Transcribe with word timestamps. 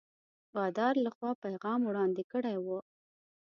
بادار 0.53 0.93
له 1.05 1.09
خوا 1.15 1.31
پیغام 1.45 1.79
وړاندي 1.85 2.23
کړی 2.31 2.55
وو. 2.65 2.79